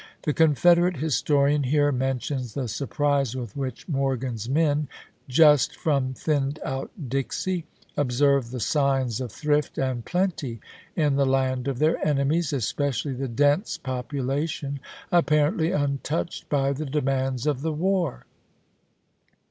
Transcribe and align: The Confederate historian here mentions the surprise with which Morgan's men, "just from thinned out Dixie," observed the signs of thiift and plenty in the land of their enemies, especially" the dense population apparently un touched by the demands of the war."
The 0.23 0.33
Confederate 0.33 0.97
historian 0.97 1.61
here 1.61 1.91
mentions 1.91 2.55
the 2.55 2.67
surprise 2.67 3.35
with 3.35 3.55
which 3.55 3.87
Morgan's 3.87 4.49
men, 4.49 4.87
"just 5.29 5.75
from 5.77 6.15
thinned 6.15 6.57
out 6.65 6.89
Dixie," 7.07 7.65
observed 7.95 8.49
the 8.49 8.59
signs 8.59 9.21
of 9.21 9.31
thiift 9.31 9.77
and 9.77 10.03
plenty 10.03 10.59
in 10.95 11.17
the 11.17 11.25
land 11.27 11.67
of 11.67 11.77
their 11.77 12.03
enemies, 12.03 12.51
especially" 12.51 13.13
the 13.13 13.27
dense 13.27 13.77
population 13.77 14.79
apparently 15.11 15.71
un 15.71 15.99
touched 16.01 16.49
by 16.49 16.71
the 16.73 16.87
demands 16.87 17.45
of 17.45 17.61
the 17.61 17.71
war." 17.71 18.25